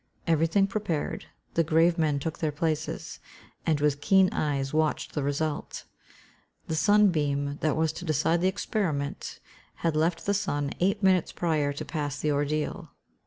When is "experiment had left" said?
8.47-10.25